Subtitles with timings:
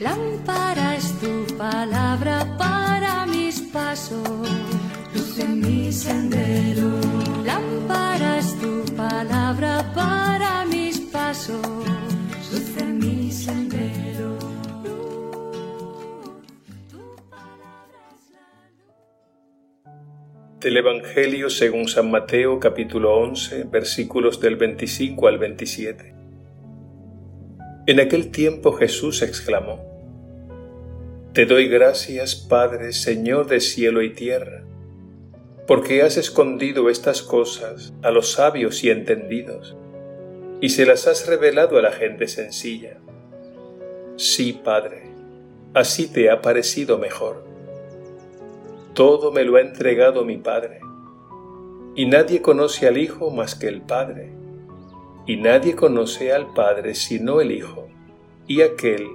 [0.00, 4.48] Lámpara es tu palabra para mis pasos,
[5.14, 6.88] luz en mi sendero.
[7.44, 11.60] Lámpara es tu palabra para mis pasos,
[12.50, 14.38] luz en mi sendero.
[20.60, 26.19] Del Evangelio según San Mateo capítulo 11 versículos del 25 al 27.
[27.90, 29.80] En aquel tiempo Jesús exclamó,
[31.32, 34.62] Te doy gracias, Padre, Señor de cielo y tierra,
[35.66, 39.74] porque has escondido estas cosas a los sabios y entendidos,
[40.60, 42.98] y se las has revelado a la gente sencilla.
[44.14, 45.10] Sí, Padre,
[45.74, 47.42] así te ha parecido mejor.
[48.94, 50.78] Todo me lo ha entregado mi Padre,
[51.96, 54.39] y nadie conoce al Hijo más que el Padre
[55.26, 57.88] y nadie conoce al Padre sino el Hijo,
[58.46, 59.06] y aquel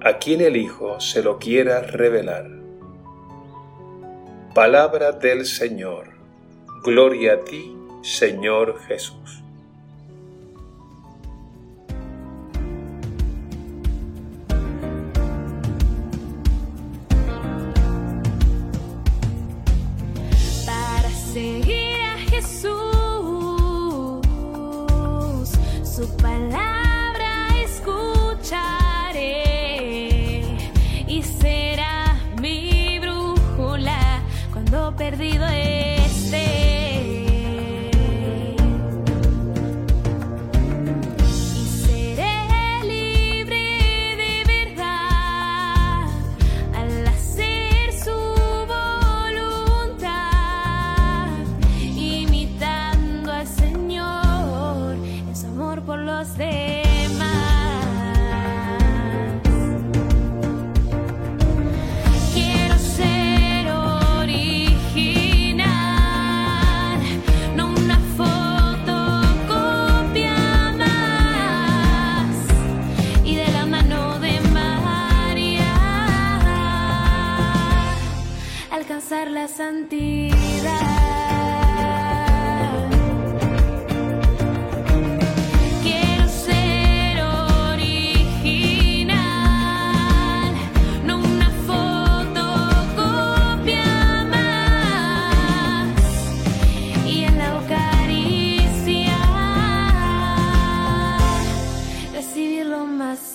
[0.00, 2.48] a quien el Hijo se lo quiera revelar.
[4.54, 6.10] Palabra del Señor.
[6.84, 9.42] Gloria a ti, Señor Jesús.
[25.98, 26.77] Su palabra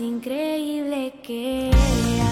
[0.00, 2.30] increíble que hay.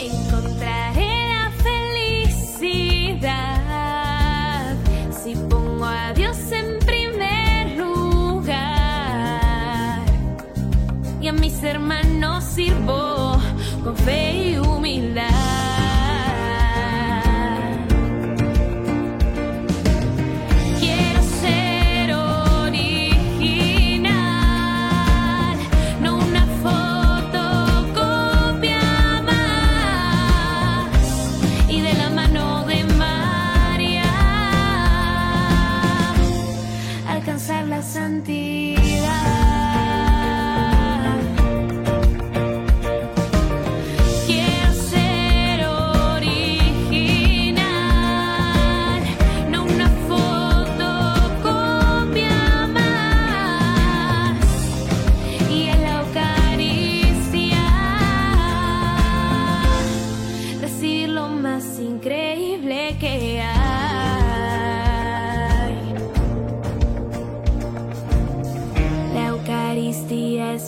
[0.00, 1.50] Encontraré la
[2.58, 3.26] felicidad
[5.10, 8.58] si pongo a Dios en primer lugar
[11.20, 13.40] y a mis hermanos sirvo
[13.82, 15.47] con fe y humildad.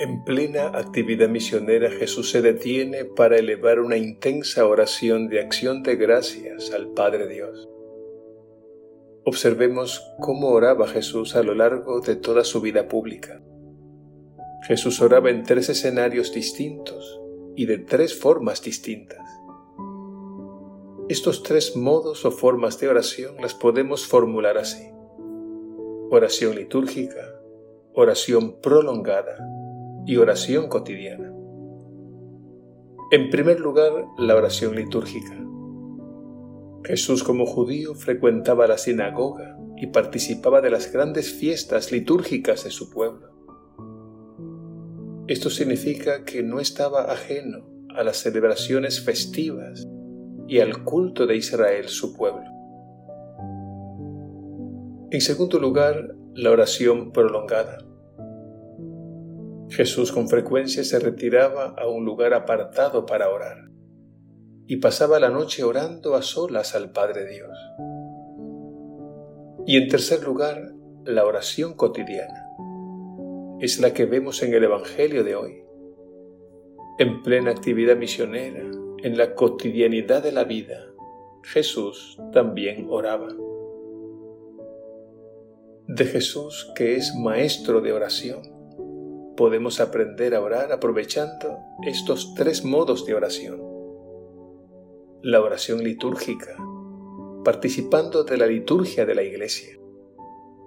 [0.04, 5.96] En plena actividad misionera Jesús se detiene para elevar una intensa oración de acción de
[5.96, 7.70] gracias al Padre Dios.
[9.24, 13.42] Observemos cómo oraba Jesús a lo largo de toda su vida pública.
[14.68, 17.22] Jesús oraba en tres escenarios distintos
[17.56, 19.26] y de tres formas distintas.
[21.08, 24.86] Estos tres modos o formas de oración las podemos formular así.
[26.10, 27.40] Oración litúrgica,
[27.94, 29.38] oración prolongada
[30.06, 31.34] y oración cotidiana.
[33.12, 35.40] En primer lugar, la oración litúrgica.
[36.84, 42.90] Jesús como judío frecuentaba la sinagoga y participaba de las grandes fiestas litúrgicas de su
[42.90, 43.30] pueblo.
[45.28, 47.66] Esto significa que no estaba ajeno
[47.96, 49.88] a las celebraciones festivas
[50.48, 52.44] y al culto de Israel su pueblo.
[55.12, 57.78] En segundo lugar, la oración prolongada.
[59.76, 63.72] Jesús con frecuencia se retiraba a un lugar apartado para orar
[64.68, 67.58] y pasaba la noche orando a solas al Padre Dios.
[69.66, 70.74] Y en tercer lugar,
[71.06, 72.50] la oración cotidiana.
[73.62, 75.64] Es la que vemos en el Evangelio de hoy.
[77.00, 78.62] En plena actividad misionera,
[79.02, 80.86] en la cotidianidad de la vida,
[81.42, 83.30] Jesús también oraba.
[85.88, 88.53] De Jesús, que es maestro de oración,
[89.36, 93.62] podemos aprender a orar aprovechando estos tres modos de oración.
[95.22, 96.56] La oración litúrgica,
[97.44, 99.80] participando de la liturgia de la Iglesia,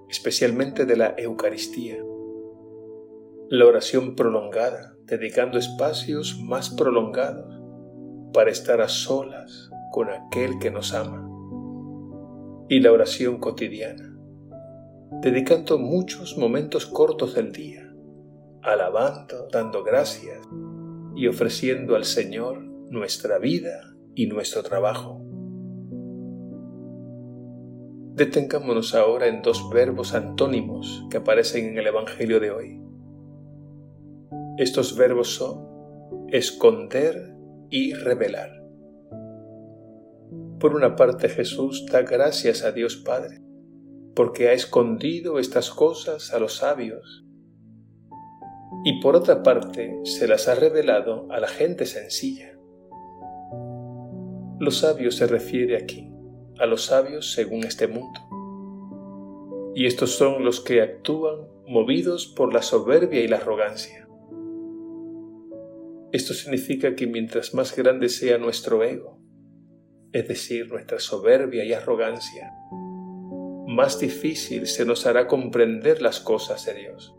[0.09, 1.99] especialmente de la Eucaristía.
[3.49, 7.61] La oración prolongada, dedicando espacios más prolongados
[8.33, 11.23] para estar a solas con aquel que nos ama.
[12.69, 14.17] Y la oración cotidiana,
[15.23, 17.86] dedicando muchos momentos cortos del día
[18.67, 20.41] alabando, dando gracias
[21.15, 22.61] y ofreciendo al Señor
[22.91, 25.23] nuestra vida y nuestro trabajo.
[28.15, 32.81] Detengámonos ahora en dos verbos antónimos que aparecen en el Evangelio de hoy.
[34.59, 35.67] Estos verbos son
[36.31, 37.35] esconder
[37.71, 38.51] y revelar.
[40.59, 43.43] Por una parte Jesús da gracias a Dios Padre,
[44.15, 47.26] porque ha escondido estas cosas a los sabios
[48.87, 52.57] y por otra parte se las ha revelado a la gente sencilla.
[54.61, 56.09] Los sabios se refiere aquí
[56.61, 58.21] a los sabios según este mundo.
[59.75, 64.07] Y estos son los que actúan movidos por la soberbia y la arrogancia.
[66.13, 69.19] Esto significa que mientras más grande sea nuestro ego,
[70.13, 72.53] es decir, nuestra soberbia y arrogancia,
[73.67, 77.17] más difícil se nos hará comprender las cosas de Dios.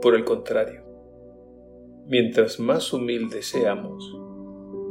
[0.00, 0.84] Por el contrario,
[2.06, 4.16] mientras más humildes seamos,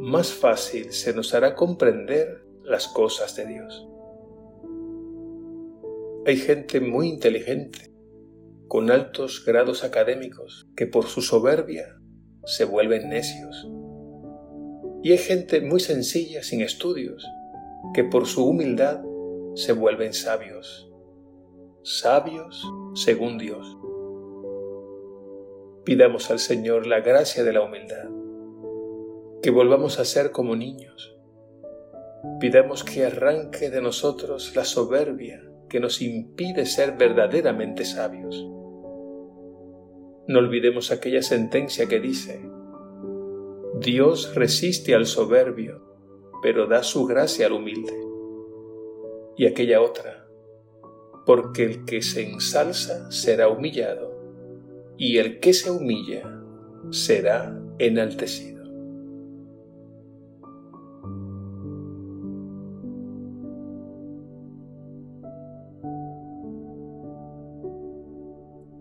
[0.00, 3.88] más fácil se nos hará comprender las cosas de Dios.
[6.26, 7.90] Hay gente muy inteligente,
[8.68, 11.98] con altos grados académicos, que por su soberbia
[12.44, 13.66] se vuelven necios.
[15.02, 17.26] Y hay gente muy sencilla, sin estudios,
[17.94, 19.00] que por su humildad
[19.54, 20.92] se vuelven sabios.
[21.82, 22.62] Sabios
[22.94, 23.78] según Dios.
[25.88, 28.10] Pidamos al Señor la gracia de la humildad,
[29.40, 31.16] que volvamos a ser como niños.
[32.40, 38.36] Pidamos que arranque de nosotros la soberbia que nos impide ser verdaderamente sabios.
[40.26, 42.38] No olvidemos aquella sentencia que dice,
[43.80, 45.82] Dios resiste al soberbio,
[46.42, 47.98] pero da su gracia al humilde.
[49.38, 50.28] Y aquella otra,
[51.24, 54.17] porque el que se ensalza será humillado
[54.98, 56.42] y el que se humilla
[56.90, 58.58] será enaltecido.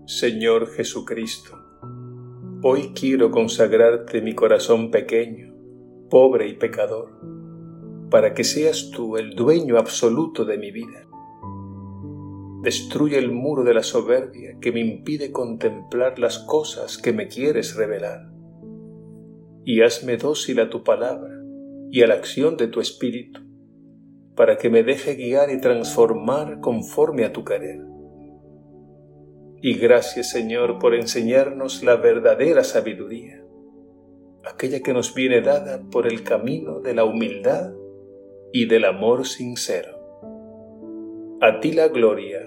[0.06, 1.56] Señor Jesucristo,
[2.64, 5.54] hoy quiero consagrarte mi corazón pequeño,
[6.10, 7.12] pobre y pecador,
[8.10, 11.07] para que seas tú el dueño absoluto de mi vida
[12.68, 17.78] Destruye el muro de la soberbia que me impide contemplar las cosas que me quieres
[17.78, 18.30] revelar.
[19.64, 21.34] Y hazme dócil a tu palabra
[21.90, 23.40] y a la acción de tu espíritu,
[24.36, 27.80] para que me deje guiar y transformar conforme a tu querer.
[29.62, 33.46] Y gracias Señor por enseñarnos la verdadera sabiduría,
[34.44, 37.72] aquella que nos viene dada por el camino de la humildad
[38.52, 39.96] y del amor sincero.
[41.40, 42.47] A ti la gloria